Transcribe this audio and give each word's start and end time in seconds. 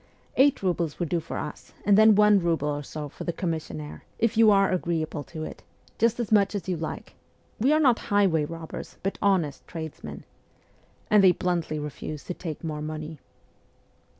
Eight 0.35 0.63
roubles 0.63 0.97
will 0.97 1.05
do 1.05 1.19
for 1.19 1.37
us, 1.37 1.73
and 1.85 1.95
then 1.95 2.15
one 2.15 2.39
rouble 2.39 2.69
or 2.69 2.81
so 2.81 3.07
for 3.07 3.23
the 3.23 3.31
commissionnaire, 3.31 4.01
if 4.17 4.35
you 4.35 4.49
are 4.49 4.71
agreeable 4.71 5.23
to 5.25 5.43
it 5.43 5.61
just 5.99 6.19
as 6.19 6.31
much 6.31 6.55
as 6.55 6.67
you 6.67 6.75
like. 6.75 7.13
We 7.59 7.71
are 7.71 7.79
not 7.79 7.99
highway 8.09 8.45
robbers, 8.45 8.97
but 9.03 9.19
honest 9.21 9.67
tradesmen.' 9.67 10.23
And 11.11 11.23
they 11.23 11.33
bluntly 11.33 11.77
refused 11.77 12.25
to 12.25 12.33
take 12.33 12.63
more 12.63 12.81
money. 12.81 13.19